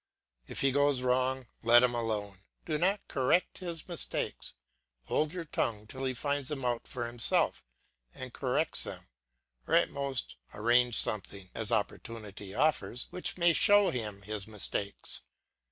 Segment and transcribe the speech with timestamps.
[0.47, 4.53] If he goes wrong let him alone, do not correct his mistakes;
[5.03, 7.63] hold your tongue till he finds them out for himself
[8.15, 9.09] and corrects them,
[9.67, 15.21] or at most arrange something, as opportunity offers, which may show him his mistakes.